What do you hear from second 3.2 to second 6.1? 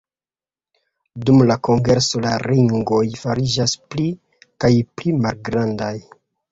fariĝas pli kaj pli malgrandaj.